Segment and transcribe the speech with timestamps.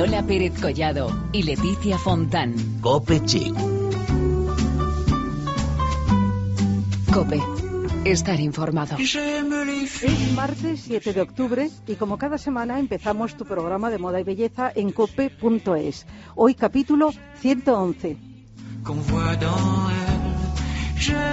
[0.00, 2.54] Lola Pérez Collado y Leticia Fontán.
[2.80, 3.54] Cope Chic.
[7.12, 7.38] Cope.
[8.06, 8.96] Estar informado.
[8.96, 14.24] Es martes 7 de octubre y como cada semana empezamos tu programa de moda y
[14.24, 16.06] belleza en cope.es.
[16.34, 18.16] Hoy capítulo 111.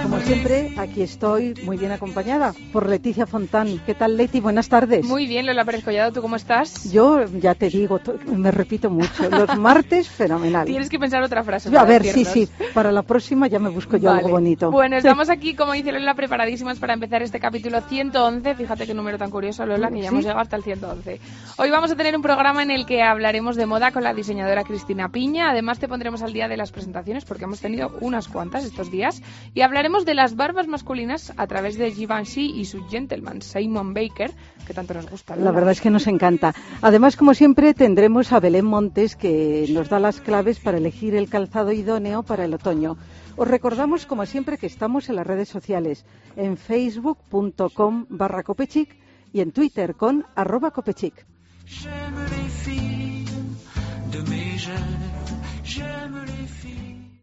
[0.02, 3.82] Como siempre, aquí estoy muy bien acompañada por Leticia Fontán.
[3.84, 4.40] ¿Qué tal, Leti?
[4.40, 5.04] Buenas tardes.
[5.04, 6.90] Muy bien, Lola Pérez Collado, ¿tú cómo estás?
[6.90, 10.64] Yo ya te digo, me repito mucho, los martes fenomenal.
[10.64, 11.76] Tienes que pensar otra frase.
[11.76, 14.70] A ver, sí, sí, para la próxima ya me busco yo algo bonito.
[14.70, 18.54] Bueno, estamos aquí, como dice Lola, preparadísimos para empezar este capítulo 111.
[18.54, 21.20] Fíjate qué número tan curioso, Lola, que ya hemos llegado hasta el 111.
[21.58, 24.64] Hoy vamos a tener un programa en el que hablaremos de moda con la diseñadora
[24.64, 25.50] Cristina Piña.
[25.50, 29.20] Además, te pondremos al día de las presentaciones porque hemos tenido unas cuantas estos días.
[29.58, 34.30] Y hablaremos de las barbas masculinas a través de Givenchy y su gentleman, Simon Baker,
[34.64, 35.34] que tanto nos gusta.
[35.34, 36.54] La verdad es que nos encanta.
[36.80, 41.28] Además, como siempre, tendremos a Belén Montes, que nos da las claves para elegir el
[41.28, 42.98] calzado idóneo para el otoño.
[43.34, 46.06] Os recordamos, como siempre, que estamos en las redes sociales,
[46.36, 48.96] en facebook.com barra copechic
[49.32, 51.26] y en Twitter con arroba copechic.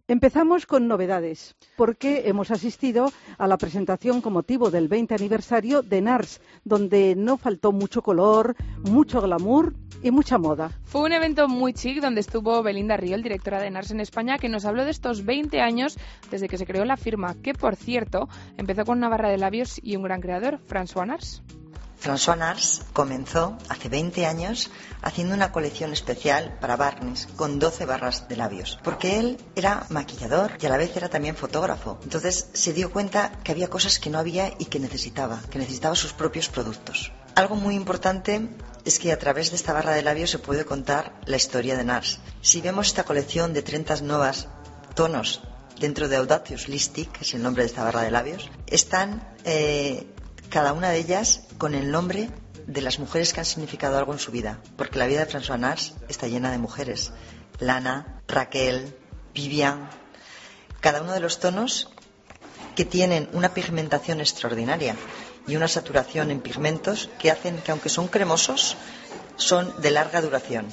[0.08, 6.00] Empezamos con novedades, porque hemos asistido a la presentación con motivo del 20 aniversario de
[6.00, 10.70] NARS, donde no faltó mucho color, mucho glamour y mucha moda.
[10.84, 14.48] Fue un evento muy chic donde estuvo Belinda Riel, directora de NARS en España, que
[14.48, 15.98] nos habló de estos 20 años
[16.30, 19.80] desde que se creó la firma, que por cierto empezó con una barra de labios
[19.82, 21.42] y un gran creador, François NARS.
[22.06, 24.70] François Nars comenzó hace 20 años
[25.02, 30.52] haciendo una colección especial para Barnes con 12 barras de labios, porque él era maquillador
[30.62, 31.98] y a la vez era también fotógrafo.
[32.04, 35.96] Entonces se dio cuenta que había cosas que no había y que necesitaba, que necesitaba
[35.96, 37.12] sus propios productos.
[37.34, 38.50] Algo muy importante
[38.86, 41.86] es que a través de esta barra de labios se puede contar la historia de
[41.86, 42.20] Nars.
[42.42, 44.48] Si vemos esta colección de 30 nuevas
[44.94, 45.42] tonos
[45.80, 50.15] dentro de Audacious Listic, que es el nombre de esta barra de labios, están eh,
[50.50, 52.30] cada una de ellas con el nombre
[52.68, 55.60] de las mujeres que han significado algo en su vida, porque la vida de François
[55.60, 57.12] Nars está llena de mujeres.
[57.60, 58.96] Lana, Raquel,
[59.34, 59.90] Vivian,
[60.82, 61.90] cada uno de los tonos
[62.76, 64.96] que tienen una pigmentación extraordinaria
[65.48, 68.76] y una saturación en pigmentos que hacen que aunque son cremosos,
[69.36, 70.68] son de larga duración.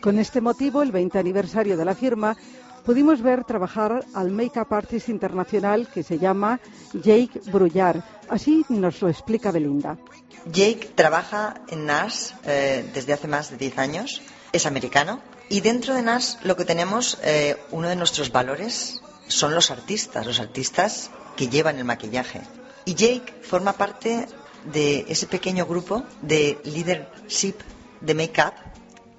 [0.00, 2.36] Con este motivo, el 20 aniversario de la firma
[2.84, 6.60] pudimos ver trabajar al make-up artist internacional que se llama
[6.92, 8.02] Jake Brullar.
[8.28, 9.98] Así nos lo explica Belinda.
[10.46, 14.22] Jake trabaja en NAS eh, desde hace más de 10 años,
[14.52, 19.54] es americano y dentro de NAS lo que tenemos, eh, uno de nuestros valores son
[19.54, 22.42] los artistas, los artistas que llevan el maquillaje.
[22.84, 24.26] Y Jake forma parte
[24.72, 27.54] de ese pequeño grupo de leadership
[28.00, 28.54] de make-up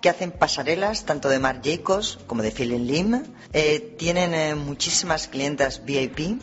[0.01, 3.23] que hacen pasarelas tanto de Marc Jacobs como de Phil Lim.
[3.53, 6.41] Eh, tienen eh, muchísimas clientas VIP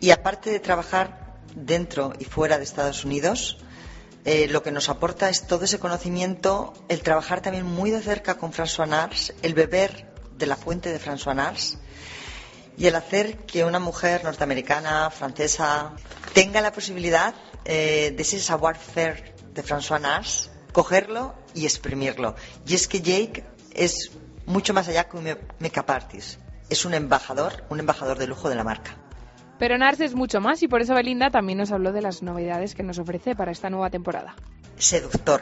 [0.00, 1.21] y aparte de trabajar
[1.54, 3.58] dentro y fuera de Estados Unidos,
[4.24, 8.38] eh, lo que nos aporta es todo ese conocimiento, el trabajar también muy de cerca
[8.38, 11.78] con François Nars, el beber de la fuente de François Nars
[12.76, 15.92] y el hacer que una mujer norteamericana, francesa,
[16.32, 22.34] tenga la posibilidad de ese savoir-faire de François Nars, cogerlo y exprimirlo.
[22.66, 24.10] Y es que Jake es
[24.46, 25.24] mucho más allá que un
[25.58, 25.86] make-up.
[26.68, 29.01] Es un embajador, un embajador de lujo de la marca.
[29.62, 32.74] Pero Nars es mucho más y por eso Belinda también nos habló de las novedades
[32.74, 34.34] que nos ofrece para esta nueva temporada.
[34.76, 35.40] Seductor,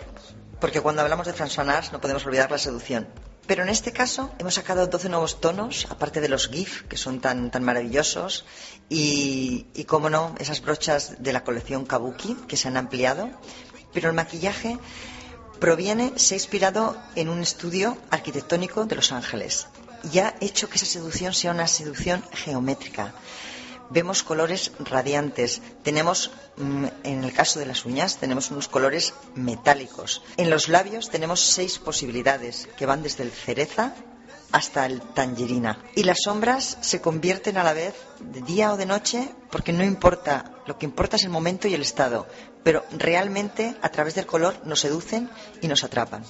[0.60, 3.08] porque cuando hablamos de François Nars no podemos olvidar la seducción.
[3.47, 7.22] Pero en este caso hemos sacado 12 nuevos tonos, aparte de los GIF, que son
[7.22, 8.44] tan, tan maravillosos,
[8.91, 13.31] y, y, como no, esas brochas de la colección Kabuki, que se han ampliado.
[13.94, 14.78] Pero el maquillaje
[15.60, 19.66] proviene, se ha inspirado en un estudio arquitectónico de Los Ángeles
[20.12, 23.14] y ha hecho que esa seducción sea una seducción geométrica.
[23.90, 25.60] Vemos colores radiantes.
[25.82, 30.22] Tenemos, mm, en el caso de las uñas, tenemos unos colores metálicos.
[30.37, 33.94] En los labios tenemos seis posibilidades que van desde el cereza
[34.52, 35.78] hasta el tangerina.
[35.94, 39.84] Y las sombras se convierten a la vez de día o de noche porque no
[39.84, 42.26] importa, lo que importa es el momento y el estado,
[42.62, 46.25] pero realmente a través del color nos seducen y nos atrapan.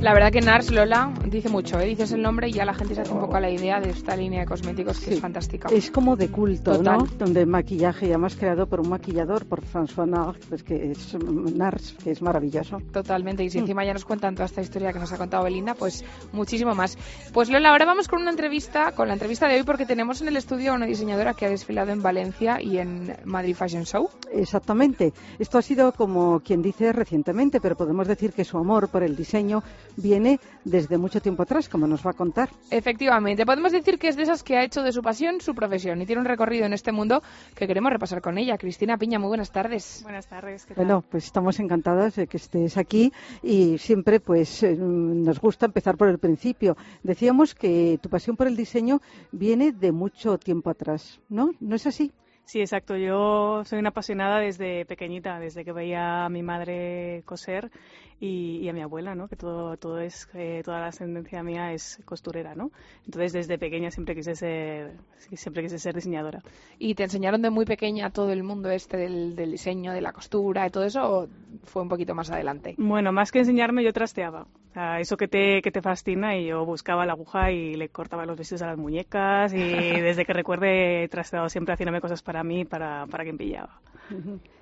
[0.00, 1.86] La verdad que Nars Lola dice mucho, ¿eh?
[1.86, 3.90] dices el nombre y ya la gente se hace un poco a la idea de
[3.90, 5.68] esta línea de cosméticos que es fantástica.
[5.70, 7.06] Es como de culto, ¿no?
[7.18, 11.96] Donde maquillaje, ya más creado por un maquillador, por François Nars, pues que es, Nars,
[12.02, 12.78] que es maravilloso.
[12.92, 13.62] Totalmente, y si mm.
[13.62, 16.96] encima ya nos cuentan toda esta historia que nos ha contado Belinda, pues muchísimo más.
[17.32, 20.28] Pues Lola, ahora vamos con una entrevista, con la entrevista de hoy, porque tenemos en
[20.28, 24.08] el estudio a una diseñadora que ha desfilado en Valencia y en Madrid Fashion Show.
[24.32, 25.12] Exactamente.
[25.38, 29.16] Esto ha sido como quien dice recientemente, pero podemos decir que su amor por el
[29.16, 29.62] diseño
[29.96, 32.50] viene desde mucho tiempo atrás, como nos va a contar.
[32.70, 36.00] Efectivamente, podemos decir que es de esas que ha hecho de su pasión su profesión
[36.02, 37.22] y tiene un recorrido en este mundo
[37.54, 38.58] que queremos repasar con ella.
[38.58, 40.00] Cristina Piña, muy buenas tardes.
[40.02, 40.66] Buenas tardes.
[40.76, 43.12] Bueno, pues estamos encantadas de que estés aquí
[43.42, 46.76] y siempre pues eh, nos gusta empezar por el principio.
[47.02, 49.00] Decíamos que tu pasión por el diseño
[49.32, 51.50] viene de mucho tiempo atrás, ¿no?
[51.60, 52.12] ¿No es así?
[52.44, 52.96] Sí, exacto.
[52.96, 57.70] Yo soy una apasionada desde pequeñita, desde que veía a mi madre coser
[58.20, 59.28] y, a mi abuela, ¿no?
[59.28, 62.70] Que todo, todo es, eh, toda la ascendencia mía es costurera, ¿no?
[63.04, 64.92] Entonces desde pequeña siempre quise ser,
[65.34, 66.42] siempre quise ser diseñadora.
[66.78, 70.12] ¿Y te enseñaron de muy pequeña todo el mundo este del, del diseño, de la
[70.12, 71.28] costura y todo eso o
[71.64, 72.74] fue un poquito más adelante?
[72.78, 74.46] Bueno, más que enseñarme yo trasteaba.
[74.76, 78.26] O eso que te, que te fascina y yo buscaba la aguja y le cortaba
[78.26, 79.58] los vestidos a las muñecas y
[80.02, 83.80] desde que recuerde he trasteado siempre haciéndome cosas para mí, para, para quien pillaba.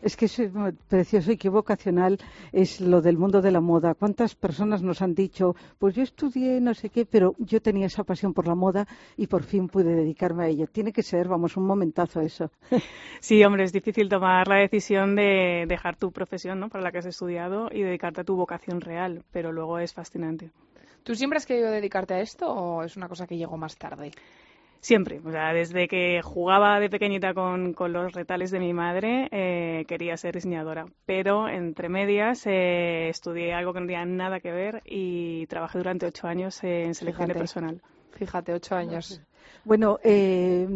[0.00, 0.40] Es que es
[0.88, 2.18] precioso y qué vocacional
[2.52, 3.94] es lo del mundo de la moda.
[3.94, 8.04] ¿Cuántas personas nos han dicho, pues yo estudié no sé qué, pero yo tenía esa
[8.04, 8.86] pasión por la moda
[9.16, 10.66] y por fin pude dedicarme a ello?
[10.66, 12.50] Tiene que ser, vamos, un momentazo eso.
[13.20, 16.68] Sí, hombre, es difícil tomar la decisión de dejar tu profesión ¿no?
[16.68, 20.50] para la que has estudiado y dedicarte a tu vocación real, pero luego es fascinante.
[21.04, 24.12] ¿Tú siempre has querido dedicarte a esto o es una cosa que llegó más tarde?
[24.82, 29.84] Siempre, o sea, desde que jugaba de pequeñita con, los retales de mi madre, eh,
[29.86, 30.86] quería ser diseñadora.
[31.06, 36.06] Pero entre medias eh, estudié algo que no tenía nada que ver y trabajé durante
[36.06, 37.80] ocho años en selección de personal.
[38.10, 39.22] Fíjate, ocho años.
[39.64, 40.66] Bueno, eh,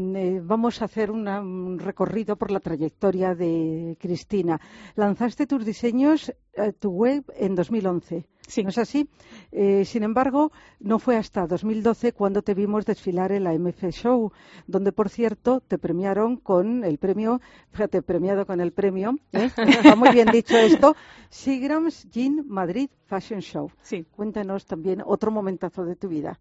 [0.44, 4.60] vamos a hacer un recorrido por la trayectoria de Cristina.
[4.94, 8.28] Lanzaste tus diseños a tu web en 2011.
[8.46, 8.62] Sí.
[8.62, 9.08] ¿No es así?
[9.50, 14.30] Eh, sin embargo, no fue hasta 2012 cuando te vimos desfilar en la MF Show,
[14.68, 17.40] donde, por cierto, te premiaron con el premio,
[17.72, 19.50] fíjate, premiado con el premio, ¿eh?
[19.56, 20.94] está muy bien dicho esto,
[21.28, 23.72] Seagrams Jean Madrid Fashion Show.
[23.82, 24.06] Sí.
[24.14, 26.38] Cuéntanos también otro momentazo de tu vida.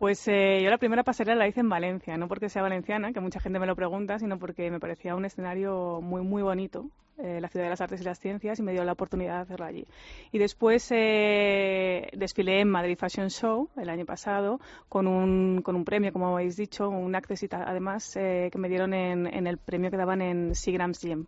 [0.00, 3.20] Pues eh, yo la primera pasarela la hice en Valencia, no porque sea valenciana, que
[3.20, 6.88] mucha gente me lo pregunta, sino porque me parecía un escenario muy, muy bonito,
[7.18, 9.40] eh, la ciudad de las artes y las ciencias, y me dio la oportunidad de
[9.42, 9.86] hacerlo allí.
[10.32, 14.58] Y después eh, desfilé en Madrid Fashion Show el año pasado
[14.88, 19.46] con un, con un premio, como habéis dicho, un accessit además que me dieron en,
[19.46, 21.26] el premio que daban en Seagrams Gym.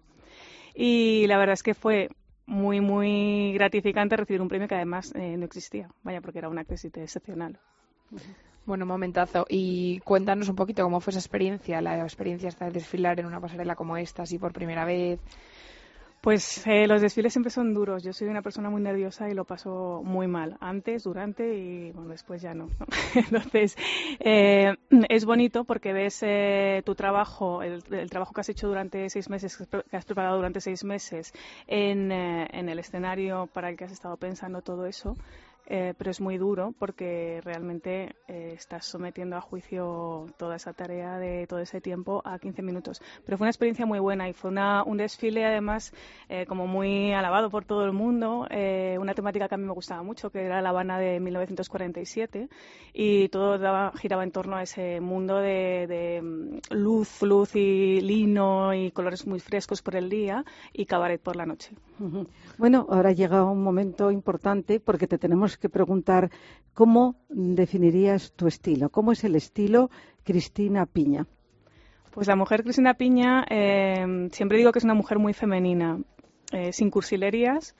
[0.74, 2.08] Y la verdad es que fue
[2.46, 6.96] muy, muy gratificante recibir un premio que además no existía, vaya, porque era un accessit
[6.96, 7.58] excepcional.
[8.64, 9.44] Bueno, momentazo.
[9.48, 13.74] Y cuéntanos un poquito cómo fue esa experiencia, la experiencia de desfilar en una pasarela
[13.74, 15.20] como esta, así por primera vez.
[16.22, 18.04] Pues eh, los desfiles siempre son duros.
[18.04, 20.56] Yo soy una persona muy nerviosa y lo paso muy mal.
[20.60, 22.68] Antes, durante y bueno, después ya no.
[23.16, 23.76] Entonces,
[24.20, 24.72] eh,
[25.08, 29.56] es bonito porque ves eh, tu trabajo, el, trabajo que has hecho durante seis meses,
[29.90, 31.32] que has preparado durante seis meses
[31.66, 35.16] en, en el escenario para el que has estado pensando todo eso.
[35.66, 41.18] Eh, pero es muy duro porque realmente eh, estás sometiendo a juicio toda esa tarea
[41.18, 43.00] de todo ese tiempo a 15 minutos.
[43.24, 45.92] Pero fue una experiencia muy buena y fue una, un desfile además
[46.28, 48.46] eh, como muy alabado por todo el mundo,
[48.98, 52.48] una temática que a mí me gustaba mucho, que era La Habana de 1947
[52.92, 53.58] y todo
[53.94, 59.26] giraba en torno a ese mundo de, de mm, luz, luz y lino y colores
[59.26, 61.72] muy frescos por el día y cabaret por la noche.
[62.58, 66.30] Bueno, ahora llega un momento importante porque te tenemos que preguntar
[66.74, 69.90] cómo definirías tu estilo, cómo es el estilo
[70.24, 71.26] Cristina Piña.
[72.12, 75.98] Pues la mujer Cristina Piña, eh, siempre digo que es una mujer muy femenina,
[76.52, 77.74] eh, sin cursilerías,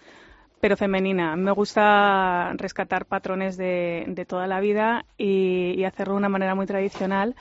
[0.60, 1.36] pero femenina.
[1.36, 6.66] Me gusta rescatar patrones de, toda la vida y, y, hacerlo de una manera muy
[6.66, 7.34] tradicional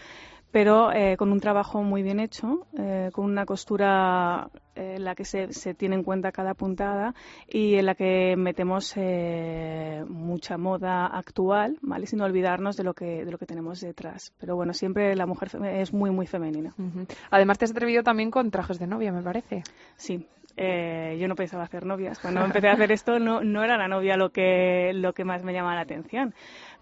[0.51, 5.15] pero eh, con un trabajo muy bien hecho, eh, con una costura eh, en la
[5.15, 7.15] que se, se, tiene en cuenta cada puntada
[7.47, 8.95] y en la que metemos
[10.07, 12.05] mucha moda actual, ¿vale?
[12.05, 14.33] Sin olvidarnos de lo que de lo que tenemos detrás.
[14.39, 16.73] Pero bueno, siempre la mujer es muy muy femenina.
[17.29, 19.63] Además te has atrevido también con trajes de novia, me parece.
[19.95, 20.27] Sí.
[20.57, 22.19] yo no pensaba hacer novias.
[22.19, 25.43] Cuando empecé a hacer esto no, no era la novia lo que, lo que más
[25.43, 26.33] me llamaba la atención.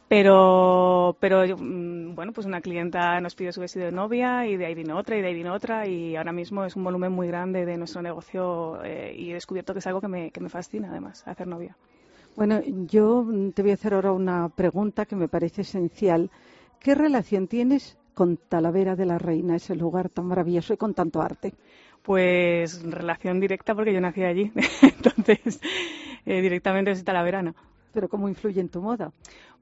[0.10, 4.66] Pero, pero mm, bueno, pues una clienta nos pidió su vestido de novia y de
[4.66, 7.28] ahí vino otra y de ahí vino otra y ahora mismo es un volumen muy
[7.28, 10.50] grande de nuestro negocio eh, y he descubierto que es algo que me, que me
[10.50, 11.78] fascina además, hacer novia.
[12.36, 13.24] Bueno, yo
[13.54, 16.32] te voy a hacer ahora una pregunta que me parece esencial.
[16.80, 21.22] ¿Qué relación tienes con Talavera de la Reina, ese lugar tan maravilloso y con tanto
[21.22, 21.54] arte?
[22.02, 24.52] Pues relación directa porque yo nací allí,
[24.82, 25.62] entonces
[26.26, 27.54] eh, directamente es Talaverana.
[27.92, 29.12] ¿Pero cómo influye en tu moda?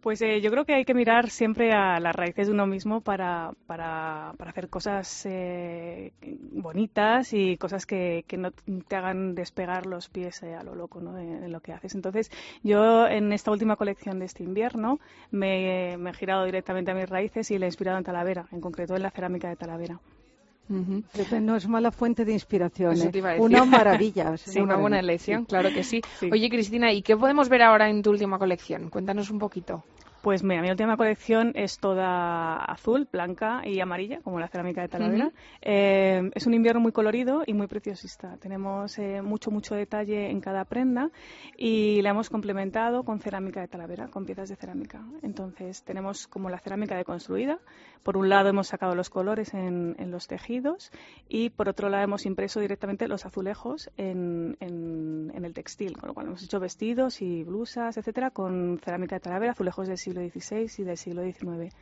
[0.07, 3.01] Pues eh, yo creo que hay que mirar siempre a las raíces de uno mismo
[3.01, 6.13] para, para, para hacer cosas eh,
[6.53, 11.01] bonitas y cosas que, que, no te hagan despegar los pies eh, a lo loco
[11.01, 11.19] ¿no?
[11.19, 11.93] en, lo que haces.
[11.93, 12.31] Entonces,
[12.63, 17.09] yo en esta última colección de este invierno me, me he girado directamente a mis
[17.09, 19.99] raíces y le he inspirado en Talavera, en concreto en la cerámica de Talavera.
[20.69, 21.41] Uh -huh.
[21.41, 22.95] No es mala fuente de inspiración.
[23.01, 23.37] ¿eh?
[23.39, 24.37] Una maravilla.
[24.37, 26.01] sí, una, buena elección, claro que sí.
[26.19, 26.29] sí.
[26.31, 28.89] Oye, Cristina, ¿y qué podemos ver ahora en tu última colección?
[28.89, 29.83] Cuéntanos un poquito.
[30.27, 34.89] Pues mira, mi última colección es toda azul, blanca y amarilla, como la cerámica de
[34.89, 35.27] Talavera.
[35.27, 35.33] Uh -huh.
[35.61, 38.35] eh, es un invierno muy colorido y muy preciosista.
[38.35, 41.11] Tenemos eh, mucho, mucho detalle en cada prenda
[41.55, 45.01] y la hemos complementado con cerámica de Talavera, con piezas de cerámica.
[45.21, 47.59] Entonces, tenemos como la cerámica deconstruida.
[48.03, 50.91] Por un lado, hemos sacado los colores en, en los tejidos
[51.29, 56.07] y por otro lado, hemos impreso directamente los azulejos en, en, en, el textil, con
[56.09, 60.16] lo cual hemos hecho vestidos y blusas, etcétera, con cerámica de Talavera, azulejos del siglo
[60.21, 61.73] XVI y del siglo XIX.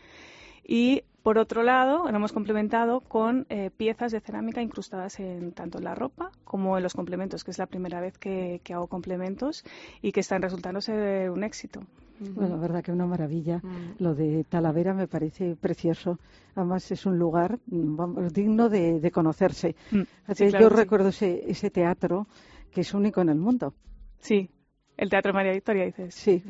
[0.68, 5.80] Y por otro lado, lo hemos complementado con eh, piezas de cerámica incrustadas en tanto
[5.80, 8.88] en la ropa como en los complementos, que es la primera vez que, que hago
[8.88, 9.64] complementos
[10.02, 11.82] y que están resultando ser un éxito.
[12.20, 13.58] Bueno, la verdad que una maravilla.
[13.58, 13.96] Mm.
[14.04, 16.20] Lo de Talavera me parece precioso.
[16.56, 19.76] Además es un lugar vamos, digno de, de conocerse.
[19.92, 20.02] Mm.
[20.34, 20.76] Sí, claro, Yo sí.
[20.76, 22.28] recuerdo ese, ese teatro
[22.72, 23.74] que es único en el mundo.
[24.20, 24.50] Sí,
[24.98, 26.16] el Teatro María Victoria, dices.
[26.16, 26.44] Sí.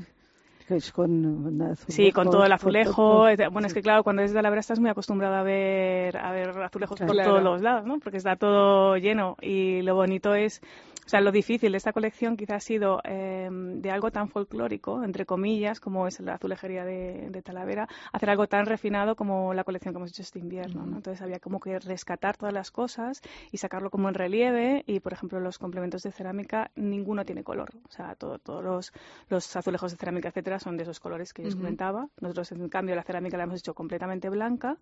[0.94, 3.28] Con azulejos, sí, con todo el azulejo.
[3.28, 3.72] Todo, bueno, sí.
[3.72, 6.98] es que claro, cuando eres de Talavera estás muy acostumbrado a ver, a ver azulejos
[6.98, 7.14] claro.
[7.14, 8.00] por todos los lados, ¿no?
[8.00, 9.38] Porque está todo lleno.
[9.42, 10.62] Y lo bonito es
[11.06, 15.04] o sea, lo difícil de esta colección quizá ha sido eh, de algo tan folclórico,
[15.04, 19.64] entre comillas, como es la azulejería de, de, Talavera, hacer algo tan refinado como la
[19.64, 20.86] colección que hemos hecho este invierno.
[20.86, 20.98] ¿no?
[20.98, 23.22] Entonces había como que rescatar todas las cosas
[23.52, 27.70] y sacarlo como en relieve y, por ejemplo, los complementos de cerámica, ninguno tiene color.
[27.88, 28.92] O sea, todo, todos los,
[29.30, 31.62] los, azulejos de cerámica, etcétera, son de esos colores que yo os uh -huh.
[31.62, 32.10] comentaba.
[32.20, 34.78] Nosotros, en cambio, la cerámica la hemos hecho completamente blanca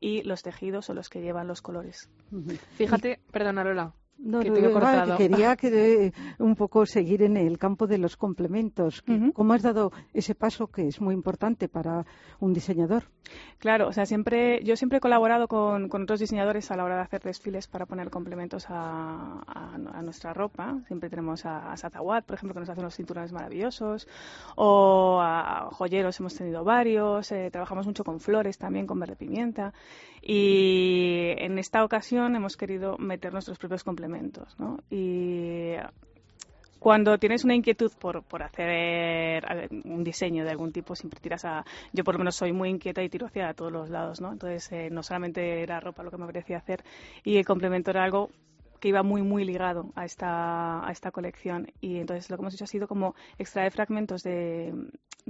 [0.00, 2.10] y los tejidos son los que llevan los colores.
[2.32, 2.58] Uh -huh.
[2.76, 7.86] Fíjate, perdona Lola, no, que no, no quería que, un poco seguir en el campo
[7.86, 9.02] de los complementos.
[9.06, 9.32] Uh -huh.
[9.32, 12.04] ¿Cómo has dado ese paso que es muy importante para
[12.40, 13.04] un diseñador?
[13.58, 16.96] Claro, o sea, siempre yo siempre he colaborado con, con otros diseñadores a la hora
[16.96, 20.78] de hacer desfiles para poner complementos a, a, a nuestra ropa.
[20.86, 24.08] Siempre tenemos a, a Satawat, por ejemplo, que nos hace unos cinturones maravillosos,
[24.56, 27.30] o a joyeros hemos tenido varios.
[27.32, 29.72] Eh, trabajamos mucho con flores también, con verde pimienta.
[30.30, 34.76] Y en esta ocasión hemos querido meter nuestros propios complementos, ¿no?
[34.90, 35.72] Y
[36.78, 39.42] cuando tienes una inquietud por, por hacer
[39.86, 41.64] un diseño de algún tipo, siempre tiras a...
[41.94, 44.30] Yo por lo menos soy muy inquieta y tiro hacia todos los lados, ¿no?
[44.30, 46.84] Entonces, eh, no solamente era ropa lo que me parecía hacer,
[47.24, 48.28] y el complemento era algo
[48.80, 52.54] que iba muy muy ligado a esta a esta colección y entonces lo que hemos
[52.54, 54.72] hecho ha sido como extraer fragmentos de,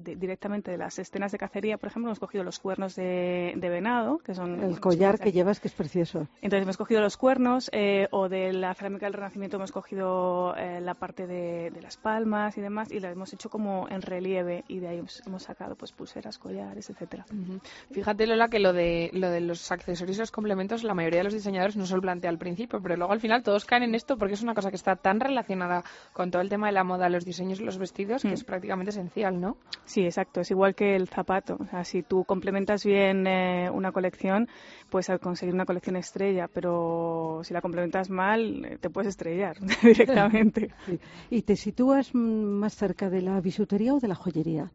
[0.02, 3.69] de, directamente de las escenas de cacería por ejemplo hemos cogido los cuernos de, de
[3.69, 7.71] venado que son el collar que llevas que es precioso entonces hemos cogido los cuernos
[7.73, 11.97] eh, o de la cerámica del renacimiento hemos cogido eh, la parte de, de, las
[11.97, 15.43] palmas y demás y la hemos hecho como en relieve y de ahí hemos, hemos
[15.43, 17.61] sacado pues pulseras collares etcétera uh -huh.
[17.90, 21.25] fíjate Lola que lo de lo de los accesorios y los complementos la mayoría de
[21.25, 23.95] los diseñadores no se lo plantea al principio pero luego al final todos caen en
[23.95, 26.85] esto porque es una cosa que está tan relacionada con todo el tema de la
[26.85, 28.35] moda, los diseños y los vestidos, que mm.
[28.35, 29.57] es prácticamente esencial, ¿no?
[29.88, 30.42] Sí, exacto.
[30.42, 31.57] Es igual que el zapato.
[31.59, 34.47] O sea, si tú complementas bien eh, una colección,
[34.90, 40.71] puedes conseguir una colección estrella, pero si la complementas mal, eh, te puedes estrellar directamente.
[40.87, 41.00] Sí.
[41.30, 44.71] ¿Y te sitúas más cerca de la bisutería o de la joyería?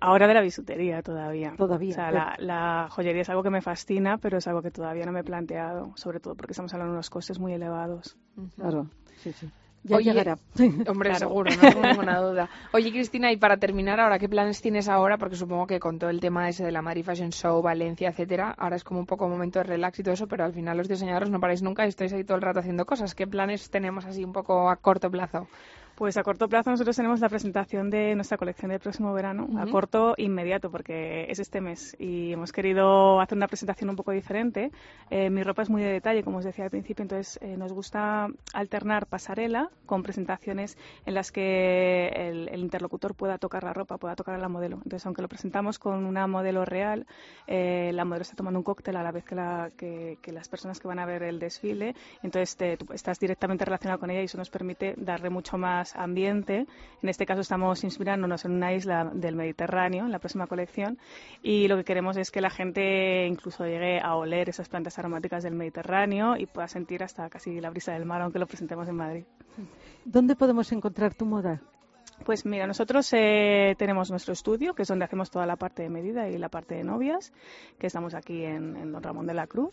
[0.00, 1.54] Ahora de la bisutería todavía.
[1.56, 1.90] Todavía.
[1.90, 5.04] O sea, la, la, joyería es algo que me fascina, pero es algo que todavía
[5.04, 8.16] no me he planteado, sobre todo porque estamos hablando de unos costes muy elevados.
[8.56, 9.48] Claro, sí, sí.
[9.84, 10.38] Ya Oye, llegará.
[10.86, 11.28] Hombre, claro.
[11.28, 12.48] seguro, no tengo ninguna duda.
[12.72, 15.18] Oye, Cristina, y para terminar ahora, ¿qué planes tienes ahora?
[15.18, 18.54] Porque supongo que con todo el tema ese de la Madrid Fashion Show, Valencia, etcétera,
[18.56, 20.88] ahora es como un poco momento de relax y todo eso, pero al final los
[20.88, 23.14] diseñadores no paráis nunca y estáis ahí todo el rato haciendo cosas.
[23.14, 25.48] ¿Qué planes tenemos así un poco a corto plazo?
[25.94, 29.54] Pues a corto plazo nosotros tenemos la presentación de nuestra colección del próximo verano, uh
[29.54, 29.68] -huh.
[29.68, 34.10] a corto inmediato, porque es este mes y hemos querido hacer una presentación un poco
[34.12, 34.70] diferente.
[35.10, 37.74] Eh, mi ropa es muy de detalle, como os decía al principio, entonces eh, nos
[37.74, 43.98] gusta alternar pasarela con presentaciones en las que el, el, interlocutor pueda tocar la ropa,
[43.98, 44.76] pueda tocar a la modelo.
[44.76, 47.06] Entonces, aunque lo presentamos con una modelo real,
[47.46, 50.48] eh, la modelo está tomando un cóctel a la vez que, la, que, que las
[50.48, 54.22] personas que van a ver el desfile, entonces te, tú estás directamente relacionado con ella
[54.22, 56.66] y eso nos permite darle mucho más más ambiente.
[57.02, 60.98] En este caso estamos inspirándonos en una isla del Mediterráneo, en la próxima colección,
[61.42, 65.42] y lo que queremos es que la gente incluso llegue a oler esas plantas aromáticas
[65.42, 68.94] del Mediterráneo y pueda sentir hasta casi la brisa del mar, aunque lo presentemos en
[68.94, 69.24] Madrid.
[70.04, 71.60] ¿Dónde podemos encontrar tu moda?
[72.24, 75.88] Pues mira, nosotros eh, tenemos nuestro estudio, que es donde hacemos toda la parte de
[75.88, 77.32] medida y la parte de novias,
[77.78, 79.72] que estamos aquí en, en Don Ramón de la Cruz.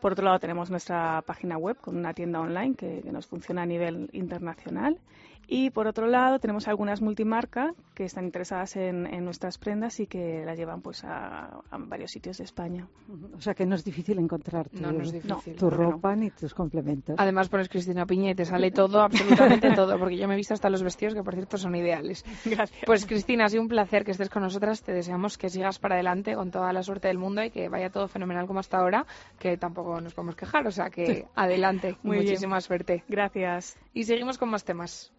[0.00, 3.62] Por otro lado, tenemos nuestra página web con una tienda online que, que nos funciona
[3.62, 4.98] a nivel internacional
[5.46, 10.44] y por otro lado, tenemos algunas multimarcas que están interesadas en, nuestras prendas y que
[10.44, 12.88] las llevan pues a, varios sitios de España.
[13.34, 16.30] O sea que no es difícil encontrar tu, no, no es difícil, tu ropa ni
[16.30, 17.16] tus complementos.
[17.18, 20.54] Además pones Cristina Piña y te sale todo, absolutamente todo, porque yo me he visto
[20.54, 22.24] hasta los vestidos que por cierto son ideales.
[22.44, 22.84] Gracias.
[22.86, 24.82] Pues Cristina, ha sido un placer que estés con nosotras.
[24.82, 27.90] Te deseamos que sigas para adelante con toda la suerte del mundo y que vaya
[27.90, 29.06] todo fenomenal como hasta ahora,
[29.38, 30.66] que tampoco nos podemos quejar.
[30.66, 31.96] O sea que adelante.
[32.02, 33.04] Muy Muchísima suerte.
[33.08, 33.76] Gracias.
[33.92, 35.12] Y seguimos con más temas.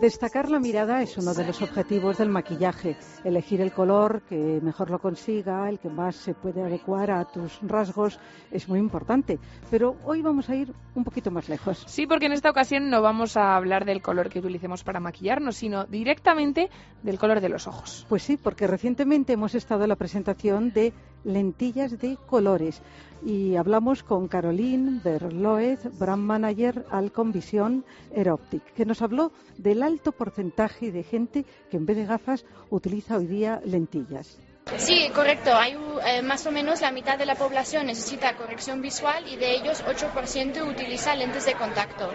[0.00, 2.96] Destacar la mirada es uno de los objetivos del maquillaje.
[3.22, 7.60] Elegir el color que mejor lo consiga, el que más se puede adecuar a tus
[7.62, 8.18] rasgos,
[8.50, 9.38] es muy importante.
[9.70, 11.84] Pero hoy vamos a ir un poquito más lejos.
[11.86, 15.56] Sí, porque en esta ocasión no vamos a hablar del color que utilicemos para maquillarnos,
[15.56, 16.70] sino directamente
[17.02, 18.04] del color de los ojos.
[18.08, 20.92] Pues sí, porque recientemente hemos estado en la presentación de
[21.24, 22.82] lentillas de colores
[23.22, 27.84] y hablamos con Caroline Berloez, brand manager Alcon Vision
[28.16, 33.16] Aeroptic, que nos habló del alto porcentaje de gente que en vez de gafas utiliza
[33.16, 34.38] hoy día lentillas.
[34.78, 35.54] Sí, correcto.
[35.54, 39.56] Hay eh, más o menos la mitad de la población necesita corrección visual y de
[39.56, 42.10] ellos 8% utiliza lentes de contacto.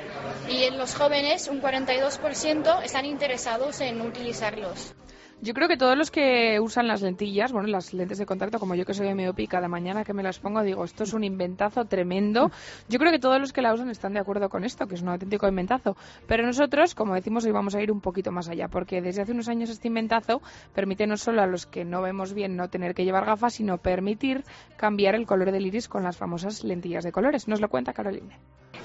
[0.49, 4.93] Y en los jóvenes un 42% están interesados en utilizarlos.
[5.41, 8.75] Yo creo que todos los que usan las lentillas, bueno, las lentes de contacto, como
[8.75, 11.85] yo que soy miopía, cada mañana que me las pongo digo, esto es un inventazo
[11.85, 12.51] tremendo.
[12.89, 15.01] Yo creo que todos los que la usan están de acuerdo con esto, que es
[15.01, 15.95] un auténtico inventazo.
[16.27, 19.31] Pero nosotros, como decimos, hoy vamos a ir un poquito más allá, porque desde hace
[19.31, 20.41] unos años este inventazo
[20.75, 23.77] permite no solo a los que no vemos bien no tener que llevar gafas, sino
[23.77, 24.43] permitir
[24.75, 27.47] cambiar el color del iris con las famosas lentillas de colores.
[27.47, 28.35] Nos lo cuenta Caroline.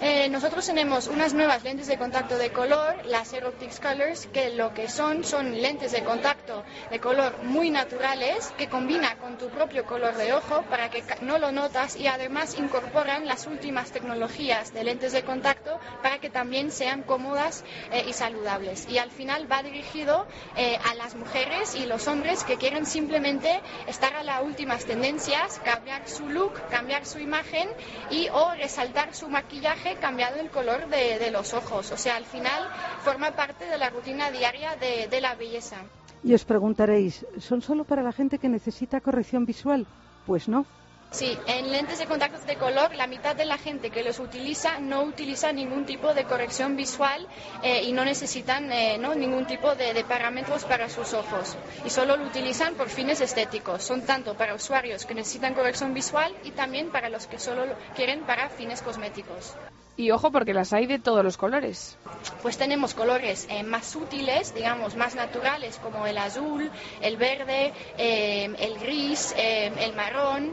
[0.00, 4.74] Eh, nosotros tenemos unas nuevas lentes de contacto de color, las Aeroptics Colors, que lo
[4.74, 9.84] que son son lentes de contacto de color muy naturales que combina con tu propio
[9.84, 14.84] color de ojo para que no lo notas y además incorporan las últimas tecnologías de
[14.84, 18.88] lentes de contacto para que también sean cómodas eh, y saludables.
[18.90, 20.26] Y al final va dirigido
[20.56, 25.60] eh, a las mujeres y los hombres que quieren simplemente estar a las últimas tendencias,
[25.64, 27.68] cambiar su look, cambiar su imagen
[28.10, 31.92] y o resaltar su maquillaje cambiado el color de, los ojos.
[31.92, 32.68] O sea, al final
[33.02, 35.76] forma parte de la rutina diaria de, de la belleza.
[36.22, 39.86] Y os preguntaréis, ¿son solo para la gente que necesita corrección visual?
[40.26, 40.66] Pues no.
[41.14, 44.80] Sí, en lentes de contacto de color, la mitad de la gente que los utiliza
[44.80, 47.28] no utiliza ningún tipo de corrección visual
[47.62, 49.14] eh, y no necesitan eh, ¿no?
[49.14, 51.56] ningún tipo de, de, parámetros para sus ojos.
[51.84, 53.84] Y solo lo utilizan por fines estéticos.
[53.84, 57.76] Son tanto para usuarios que necesitan corrección visual y también para los que solo lo
[57.94, 59.54] quieren para fines cosméticos.
[59.96, 61.96] Y ojo porque las hay de todos los colores.
[62.42, 66.68] Pues tenemos colores eh, más sutiles, digamos, más naturales, como el azul,
[67.00, 70.52] el verde, eh, el gris, eh, el marrón,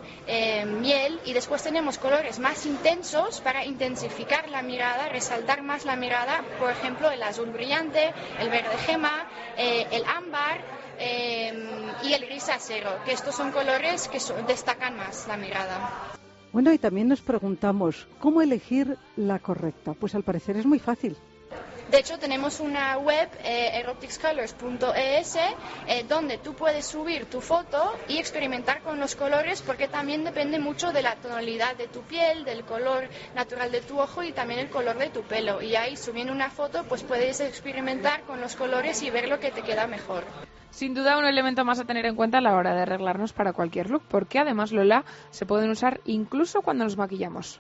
[0.66, 1.20] miel.
[1.26, 6.44] Y después tenemos colores más intensos para intensificar la mirada, resaltar más la mirada.
[6.60, 10.62] Por ejemplo, el azul brillante, el verde gema, el ámbar.
[12.04, 16.12] y el gris acero, que estos son colores que destacan más la mirada.
[16.52, 19.94] Bueno, y también nos preguntamos, ¿cómo elegir la correcta?
[19.94, 21.18] Pues al parecer es muy fácil.
[21.92, 23.84] De hecho, tenemos una web, eh,
[25.88, 30.58] eh, donde tú puedes subir tu foto y experimentar con los colores, porque también depende
[30.58, 34.62] mucho de la tonalidad de tu piel, del color natural de tu ojo y también
[34.62, 35.62] el color de tu pelo.
[35.62, 39.52] Y ahí, subiendo una foto, pues puedes experimentar con los colores y ver lo que
[39.52, 40.24] te queda mejor.
[40.70, 43.52] Sin duda un elemento más a tener en cuenta a la hora de arreglarnos para
[43.52, 47.60] cualquier look, porque además, Lola, se pueden usar incluso cuando nos maquillamos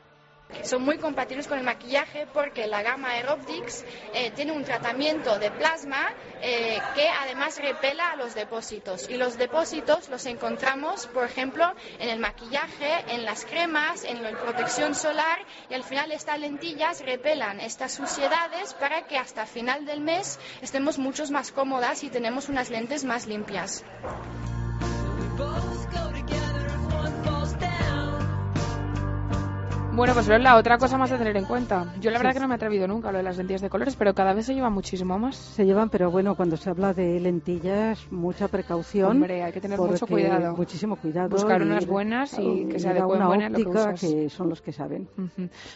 [0.63, 5.51] son muy compatibles con el maquillaje porque la gama Aeroptics eh, tiene un tratamiento de
[5.51, 9.09] plasma eh, que además repela a los depósitos.
[9.09, 14.31] Y los depósitos los encontramos, por ejemplo, en el maquillaje, en las cremas, en la
[14.31, 20.01] protección solar y al final estas lentillas repelan estas suciedades para que hasta final del
[20.01, 23.83] mes estemos mucho más cómodas y tenemos unas lentes más limpias.
[30.01, 31.93] Bueno, pues la otra cosa más a tener en cuenta.
[31.99, 33.69] Yo la verdad que no me he atrevido nunca a lo de las lentillas de
[33.69, 35.35] colores, pero cada vez se lleva muchísimo más.
[35.35, 39.11] Se llevan, pero bueno, cuando se habla de lentillas, mucha precaución.
[39.11, 40.55] Hombre, hay que tener mucho cuidado.
[40.55, 41.29] Muchísimo cuidado.
[41.29, 43.57] Buscar unas buenas y que se adecuen buenas lo
[43.93, 45.07] que, que son los que saben.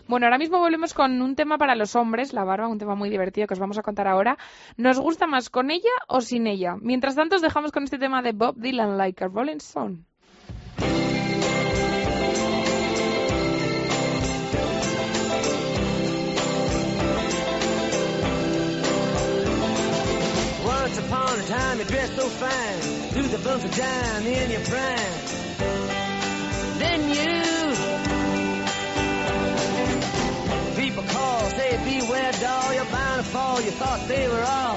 [0.07, 3.11] Bueno, ahora mismo volvemos con un tema para los hombres, la barba, un tema muy
[3.11, 4.39] divertido que os vamos a contar ahora.
[4.75, 6.77] ¿Nos gusta más con ella o sin ella?
[6.81, 9.99] Mientras tanto, os dejamos con este tema de Bob Dylan, Like a Rolling Stone.
[21.07, 22.79] Upon a time you dressed so fine,
[23.11, 25.19] threw the bumps of dime in your prime.
[26.79, 27.35] Then you
[30.75, 33.61] people call, say beware doll, you're bound to fall.
[33.61, 34.74] You thought they were all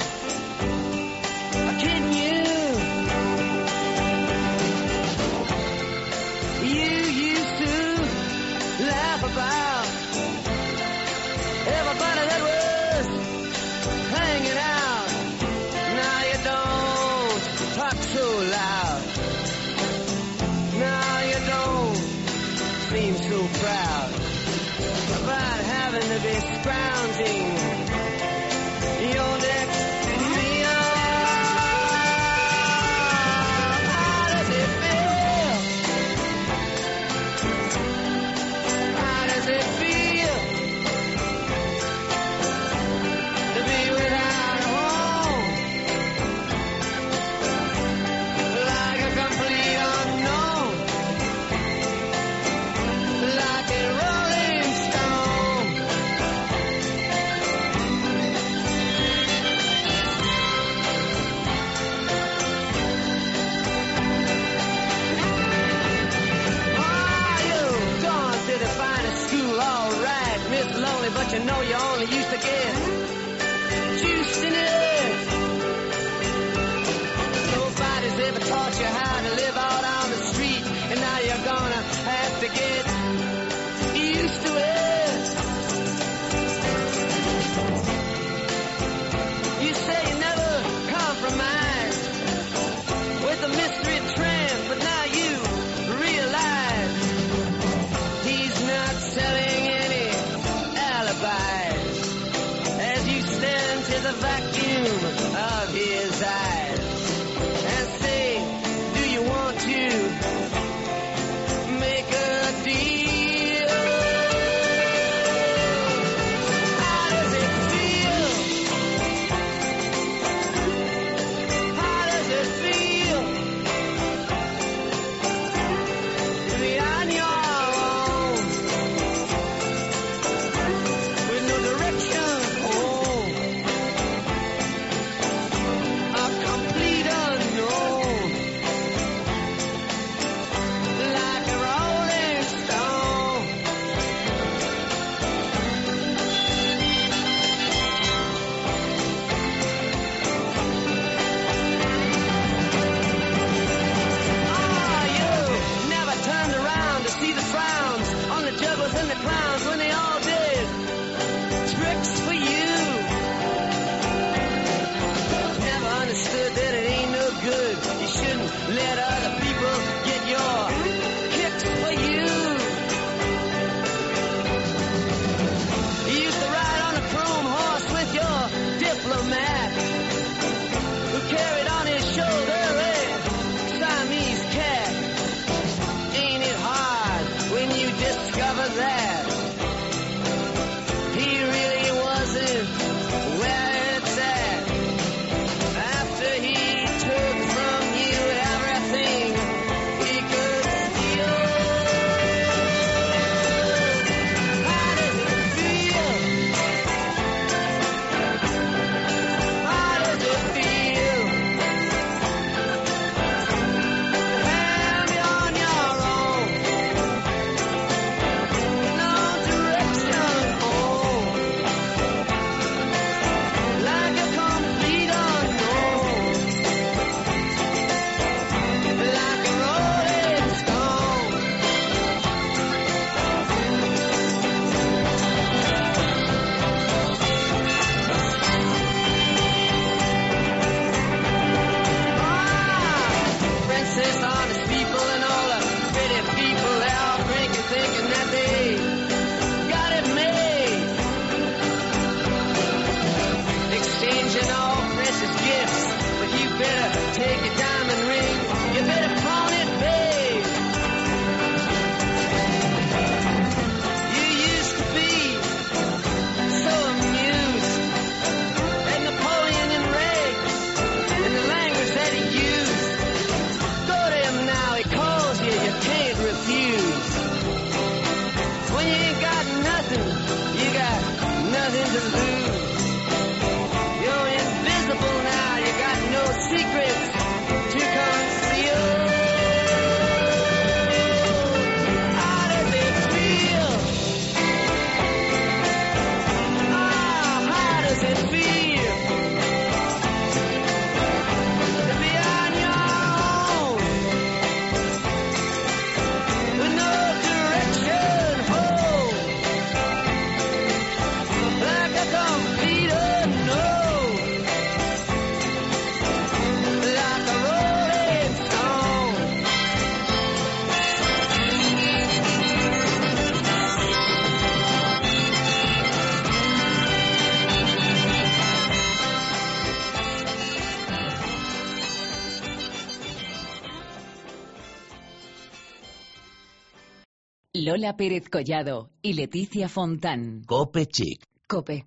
[337.68, 340.42] Lola Pérez Collado y Leticia Fontán.
[340.46, 341.22] Cope Chic.
[341.46, 341.84] Cope.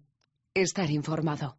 [0.54, 1.58] Estar informado.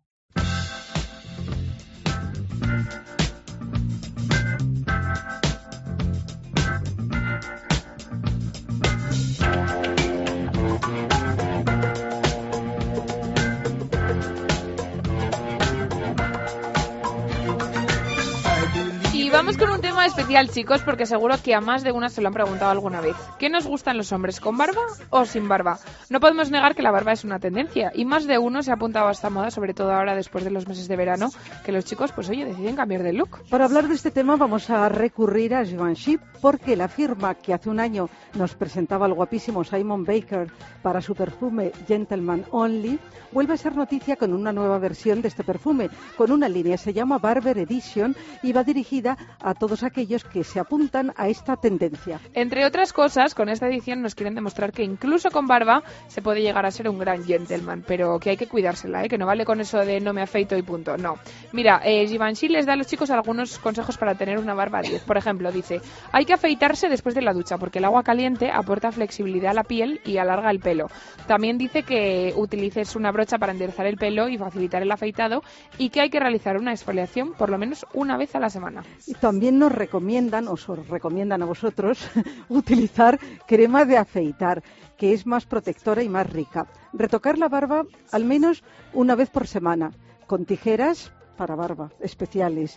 [19.33, 22.29] vamos con un tema especial, chicos, porque seguro que a más de una se lo
[22.29, 23.17] han preguntado alguna vez.
[23.39, 25.79] ¿Qué nos gustan los hombres, con barba o sin barba?
[26.11, 28.75] No podemos negar que la barba es una tendencia y más de uno se ha
[28.75, 31.31] apuntado a esta moda, sobre todo ahora después de los meses de verano,
[31.65, 33.41] que los chicos, pues oye, deciden cambiar de look.
[33.49, 37.71] Para hablar de este tema vamos a recurrir a Givenchy porque la firma que hace
[37.71, 40.51] un año nos presentaba al guapísimo Simon Baker
[40.83, 42.99] para su perfume Gentleman Only
[43.31, 46.93] vuelve a ser noticia con una nueva versión de este perfume, con una línea, se
[46.93, 52.21] llama Barber Edition y va dirigida a todos aquellos que se apuntan a esta tendencia.
[52.35, 56.43] Entre otras cosas, con esta edición nos quieren demostrar que incluso con barba se puede
[56.43, 59.09] llegar a ser un gran gentleman, pero que hay que cuidársela, ¿eh?
[59.09, 60.97] que no vale con eso de no me afeito y punto.
[60.97, 61.17] No.
[61.53, 65.03] Mira, eh, Givenchy les da a los chicos algunos consejos para tener una barba 10.
[65.05, 68.93] Por ejemplo, dice, hay que afeitarse después de la ducha porque el agua caliente aporta
[68.93, 70.89] flexibilidad a la piel y alarga el pelo.
[71.27, 75.43] También dice que utilices una brocha para enderezar el pelo y facilitar el afeitado
[75.79, 78.83] y que hay que realizar una exfoliación por lo menos una vez a la semana
[79.21, 80.63] también nos recomiendan, os
[80.97, 81.97] recomiendan a vosotros,
[82.61, 83.15] utilizar
[83.51, 84.63] crema de afeitar,
[84.99, 86.61] que es más protectora y más rica.
[86.93, 87.85] Retocar la barba
[88.17, 89.91] al menos una vez por semana,
[90.31, 92.77] con tijeras para barba especiales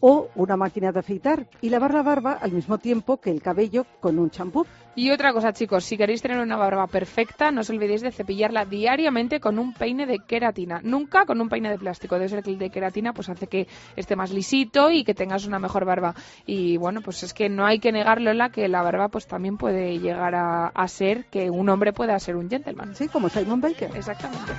[0.00, 3.84] o una máquina de afeitar y lavar la barba al mismo tiempo que el cabello
[4.00, 4.64] con un champú.
[4.96, 8.64] Y otra cosa, chicos, si queréis tener una barba perfecta, no os olvidéis de cepillarla
[8.64, 12.14] diariamente con un peine de queratina, nunca con un peine de plástico.
[12.14, 15.46] Debe ser que el de queratina pues hace que esté más lisito y que tengas
[15.46, 16.14] una mejor barba.
[16.46, 19.58] Y bueno, pues es que no hay que negarlo la que la barba pues también
[19.58, 22.96] puede llegar a, a ser que un hombre pueda ser un gentleman.
[22.96, 23.90] Sí, como Simon Baker.
[23.94, 24.52] Exactamente.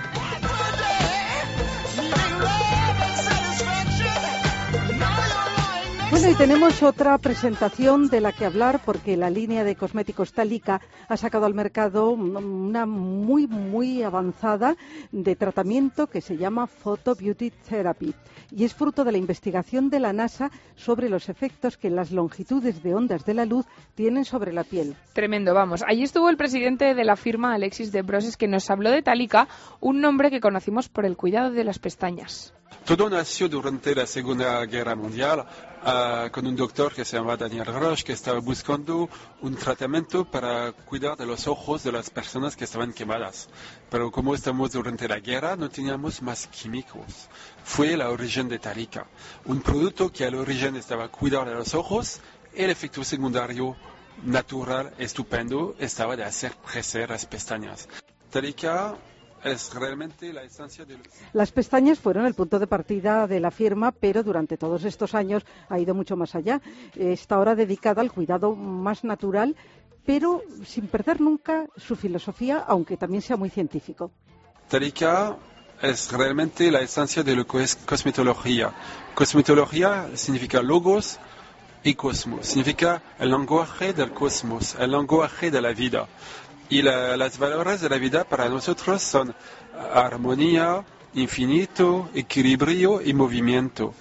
[6.20, 10.82] Bueno, y tenemos otra presentación de la que hablar porque la línea de cosméticos Talika
[11.08, 14.76] ha sacado al mercado una muy, muy avanzada
[15.12, 18.16] de tratamiento que se llama Photo Beauty Therapy
[18.50, 22.82] y es fruto de la investigación de la NASA sobre los efectos que las longitudes
[22.82, 24.96] de ondas de la luz tienen sobre la piel.
[25.14, 25.84] Tremendo, vamos.
[25.88, 29.48] Allí estuvo el presidente de la firma Alexis de Broses que nos habló de Talika,
[29.82, 32.56] un nombre que conocimos por el cuidado de las pestañas.
[32.88, 37.66] Todo nació durante la Segunda Guerra Mundial uh, con un doctor que se llama Daniel
[37.66, 39.10] Roche que estaba buscando
[39.42, 43.50] un tratamiento para cuidar de los ojos de las personas que estaban quemadas.
[43.90, 47.28] Pero como estamos durante la guerra, no teníamos más químicos.
[47.64, 49.06] Fue la origen de Talika,
[49.44, 52.22] un producto que al origen estaba cuidar de los ojos,
[52.54, 53.76] el efecto secundario
[54.24, 57.90] natural estupendo estaba de hacer crecer las pestañas.
[58.30, 58.96] Talika
[59.48, 60.98] es realmente la esencia de...
[61.34, 65.44] Las pestañas fueron el punto de partida de la firma, pero durante todos estos años
[65.70, 66.62] ha ido mucho más allá.
[66.96, 69.56] Está ahora dedicada al cuidado más natural,
[70.06, 74.12] pero sin perder nunca su filosofía, aunque también sea muy científico.
[74.70, 75.38] Talika
[75.82, 78.74] es realmente la esencia de la cosmetología.
[79.14, 81.20] Cosmetología significa logos
[81.84, 86.08] y cosmos, significa el lenguaje del cosmos, el lenguaje de la vida.
[86.70, 89.34] Y la, las valores de la vida para nosotros son
[89.94, 93.94] armonía, infinito, equilibrio y movimiento.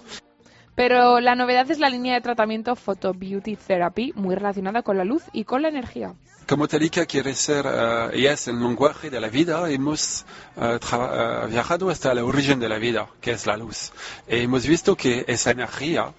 [0.75, 5.05] Pero la novedad es la línea de tratamiento Photo Beauty Therapy, muy relacionada con la
[5.05, 6.15] luz y con la energía.
[6.47, 10.27] Como Talika quiere ser uh, y es el lenguaje de la vida, hemos
[10.57, 13.91] uh, uh, viajado hasta el origen de la vida, que es la luz.
[14.29, 16.13] Y hemos visto que esa energía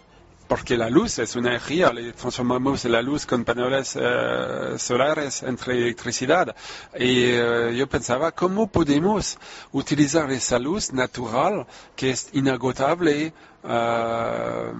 [0.47, 5.73] porque la luz es una energía, le transformamos la luz con paneles eh, solares entre
[5.77, 6.55] electricidad.
[6.97, 9.37] Y eh, yo pensaba, ¿cómo podemos
[9.71, 13.33] utilizar esa luz natural que es inagotable,
[13.69, 14.71] eh,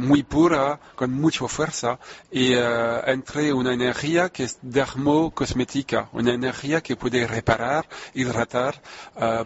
[0.00, 1.98] muy pura, con mucha fuerza,
[2.30, 8.82] y entre una energía que es dermocosmética, una energía que puede reparar, hidratar,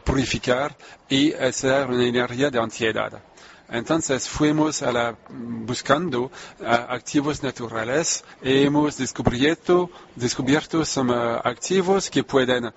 [0.04, 0.76] purificar
[1.09, 3.22] y ser una energía de ansiedad?
[3.70, 6.30] Entonces fuimos a la, buscando
[6.64, 12.72] activos naturales y hemos descubierto, descubierto some, activos que pueden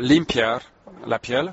[0.00, 0.62] limpiar
[1.06, 1.52] la piel.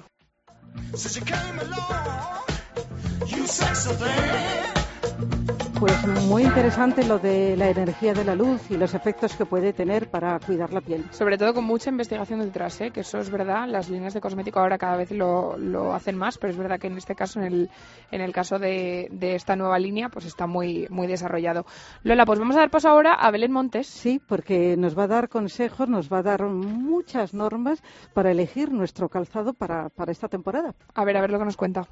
[5.80, 9.74] Pues muy interesante lo de la energía de la luz y los efectos que puede
[9.74, 11.06] tener para cuidar la piel.
[11.12, 12.90] Sobre todo con mucha investigación detrás, ¿eh?
[12.90, 13.68] que eso es verdad.
[13.68, 16.88] Las líneas de cosmético ahora cada vez lo, lo hacen más, pero es verdad que
[16.88, 17.70] en este caso, en el,
[18.10, 21.68] en el caso de, de, esta nueva línea, pues está muy, muy desarrollado.
[22.02, 23.86] Lola, pues vamos a dar paso ahora a Belén Montes.
[23.86, 27.84] Sí, porque nos va a dar consejos, nos va a dar muchas normas
[28.16, 30.74] para elegir nuestro calzado para, para esta temporada.
[30.96, 31.88] A ver, a ver lo que nos cuenta.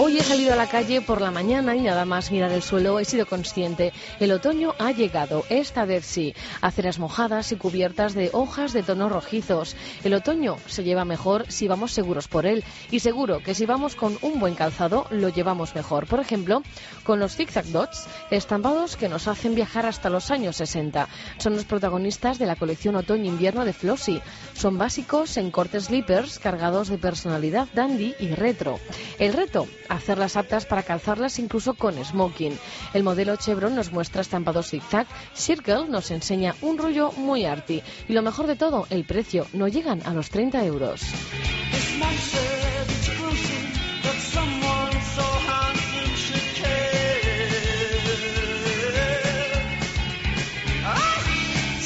[0.00, 3.00] Hoy he salido a la calle por la mañana y nada más mirar el suelo
[3.00, 3.92] he sido consciente.
[4.20, 6.36] El otoño ha llegado, esta vez sí.
[6.60, 9.74] Aceras mojadas y cubiertas de hojas de tonos rojizos.
[10.04, 12.62] El otoño se lleva mejor si vamos seguros por él.
[12.92, 16.06] Y seguro que si vamos con un buen calzado lo llevamos mejor.
[16.06, 16.62] Por ejemplo,
[17.02, 21.08] con los zigzag dots, estampados que nos hacen viajar hasta los años 60.
[21.38, 24.22] Son los protagonistas de la colección otoño-invierno de Flossy.
[24.54, 28.78] Son básicos en cortes slippers cargados de personalidad dandy y retro.
[29.18, 32.58] El reto hacerlas aptas para calzarlas incluso con smoking.
[32.94, 38.12] El modelo Chevron nos muestra estampados zigzag, Circle nos enseña un rollo muy arty y
[38.12, 41.02] lo mejor de todo, el precio, no llegan a los 30 euros.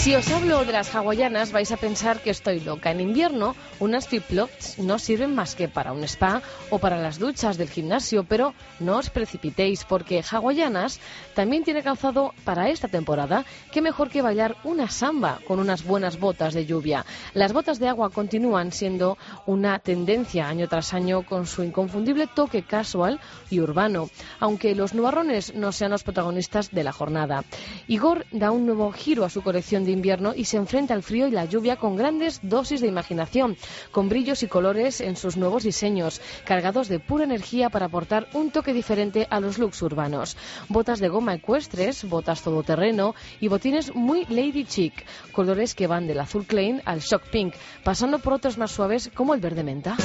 [0.02, 2.90] Si os hablo de las hawaianas vais a pensar que estoy loca.
[2.90, 7.56] En invierno unas flip-flops no sirven más que para un spa o para las duchas
[7.56, 10.98] del gimnasio, pero no os precipitéis porque hawaianas
[11.36, 13.44] también tiene calzado para esta temporada.
[13.70, 17.06] Qué mejor que bailar una samba con unas buenas botas de lluvia.
[17.32, 22.64] Las botas de agua continúan siendo una tendencia año tras año con su inconfundible toque
[22.64, 24.10] casual y urbano,
[24.40, 27.44] aunque los nubarrones no sean los protagonistas de la jornada.
[27.86, 31.28] Igor da un nuevo giro a su colección de invierno y se enfrenta al frío
[31.28, 33.56] y la lluvia con grandes dosis de imaginación,
[33.90, 38.50] con brillos y colores en sus nuevos diseños, cargados de pura energía para aportar un
[38.50, 40.36] toque diferente a los looks urbanos.
[40.68, 46.20] Botas de goma ecuestres, botas todoterreno y botines muy lady chic, colores que van del
[46.20, 49.96] azul Klein al shock pink, pasando por otros más suaves como el verde menta.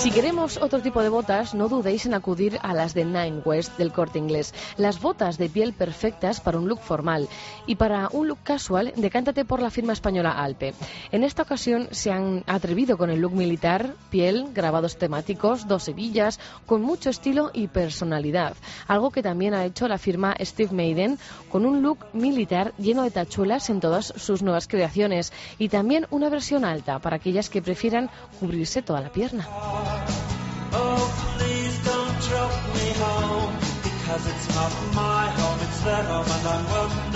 [0.00, 3.76] Si queremos otro tipo de botas, no dudéis en acudir a las de Nine West
[3.76, 4.54] del corte inglés.
[4.78, 7.28] Las botas de piel perfectas para un look formal
[7.66, 10.72] y para un look casual, decántate por la firma española Alpe.
[11.12, 16.40] En esta ocasión se han atrevido con el look militar, piel, grabados temáticos, dos hebillas,
[16.64, 18.56] con mucho estilo y personalidad.
[18.88, 21.18] Algo que también ha hecho la firma Steve Maiden
[21.50, 26.30] con un look militar lleno de tachuelas en todas sus nuevas creaciones y también una
[26.30, 28.08] versión alta para aquellas que prefieran
[28.40, 29.46] cubrirse toda la pierna.
[29.52, 36.46] Oh, please don't drop me home because it's not my home, it's their home and
[36.46, 37.09] I'm welcome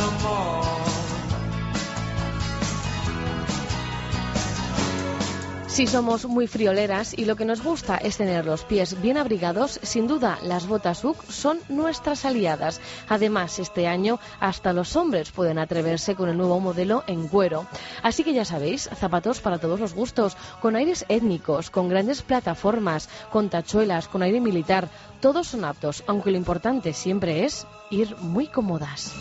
[5.75, 9.81] Si somos muy frioleras y lo que nos gusta es tener los pies bien abrigados,
[9.83, 12.81] sin duda las botas UC son nuestras aliadas.
[13.09, 17.66] Además, este año hasta los hombres pueden atreverse con el nuevo modelo en cuero.
[18.05, 23.09] Así que ya sabéis, zapatos para todos los gustos, con aires étnicos, con grandes plataformas,
[23.33, 24.89] con tachuelas, con aire militar.
[25.18, 29.12] Todos son aptos, aunque lo importante siempre es ir muy cómodas.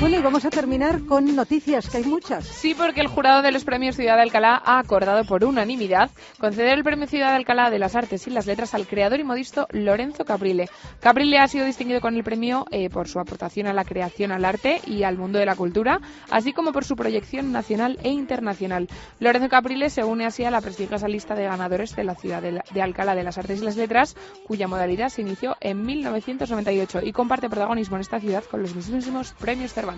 [0.00, 2.46] Bueno, y vamos a terminar con noticias, que hay muchas.
[2.46, 6.78] Sí, porque el jurado de los premios Ciudad de Alcalá ha acordado por unanimidad conceder
[6.78, 9.66] el premio Ciudad de Alcalá de las Artes y las Letras al creador y modisto
[9.72, 10.70] Lorenzo Caprile.
[11.00, 14.46] Caprile ha sido distinguido con el premio eh, por su aportación a la creación, al
[14.46, 18.88] arte y al mundo de la cultura, así como por su proyección nacional e internacional.
[19.18, 22.82] Lorenzo Caprile se une así a la prestigiosa lista de ganadores de la Ciudad de
[22.82, 27.50] Alcalá de las Artes y las Letras, cuya modalidad se inició en 1998 y comparte
[27.50, 29.89] protagonismo en esta ciudad con los mismísimos premios Cervantes.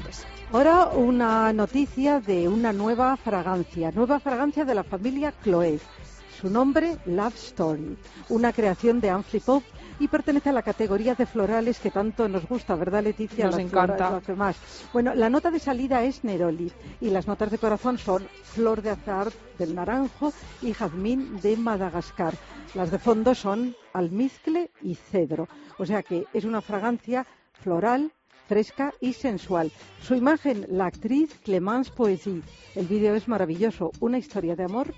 [0.53, 5.80] Ahora una noticia de una nueva fragancia, nueva fragancia de la familia Chloé.
[6.40, 7.97] Su nombre, Love Story,
[8.28, 9.66] una creación de Anne Pope
[10.01, 13.47] y pertenece a la categoría de florales que tanto nos gusta, ¿verdad, Leticia?
[13.47, 14.20] Nos encanta.
[14.93, 18.90] Bueno, la nota de salida es Neroli y las notas de corazón son flor de
[18.90, 22.34] azar del naranjo y jazmín de Madagascar.
[22.74, 25.47] Las de fondo son almizcle y cedro.
[25.78, 28.12] O sea que es una fragancia floral,
[28.53, 29.72] fresca y sensual.
[30.03, 32.42] Su imagen, la actriz Clemence Poesy.
[32.74, 34.92] El vídeo es maravilloso, una historia de amor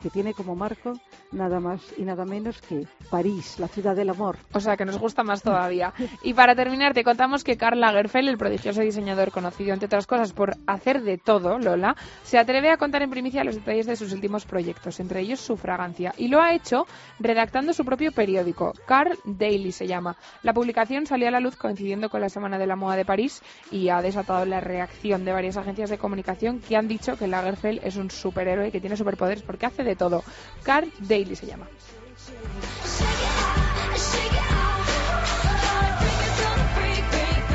[0.00, 0.94] que tiene como marco
[1.32, 4.38] nada más y nada menos que París, la ciudad del amor.
[4.52, 5.92] O sea, que nos gusta más todavía.
[6.22, 10.32] Y para terminar, te contamos que Karl Lagerfeld, el prodigioso diseñador conocido, entre otras cosas,
[10.32, 14.12] por hacer de todo, Lola, se atreve a contar en primicia los detalles de sus
[14.12, 16.14] últimos proyectos, entre ellos su fragancia.
[16.16, 16.86] Y lo ha hecho
[17.18, 20.16] redactando su propio periódico, Karl Daily se llama.
[20.42, 23.42] La publicación salió a la luz coincidiendo con la Semana de la Moda de París
[23.70, 27.80] y ha desatado la reacción de varias agencias de comunicación que han dicho que Lagerfeld
[27.84, 30.24] es un superhéroe que tiene superpoderes porque hace de todo.
[30.62, 31.68] Karl Daily se llama.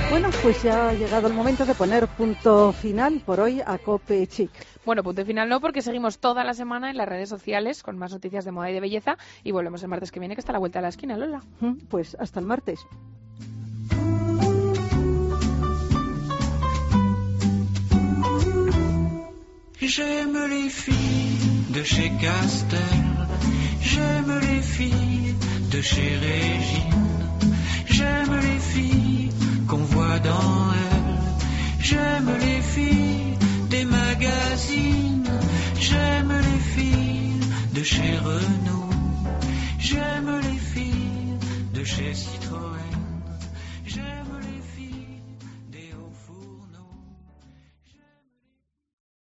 [0.10, 4.26] Bueno, pues ya ha llegado el momento de poner punto final por hoy a Cope
[4.28, 4.50] Chic.
[4.86, 8.14] Bueno, punto final no, porque seguimos toda la semana en las redes sociales con más
[8.14, 10.54] noticias de moda y de belleza y volvemos el martes que viene, que está a
[10.54, 11.42] la vuelta de la esquina, Lola.
[11.90, 12.80] Pues hasta el martes.
[19.96, 21.25] J'aime les filles
[21.76, 22.80] de chez Castel,
[23.82, 25.36] j'aime les filles
[25.72, 27.26] de chez Régine,
[27.86, 29.30] j'aime les filles
[29.68, 31.18] qu'on voit dans elle,
[31.80, 33.38] j'aime les filles
[33.70, 35.30] des magazines,
[35.78, 37.40] j'aime les filles
[37.74, 38.90] de chez Renault,
[39.78, 41.38] j'aime les filles
[41.74, 42.85] de chez Citroën.